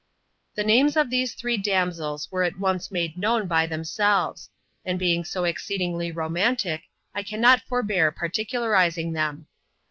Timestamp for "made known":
2.89-3.45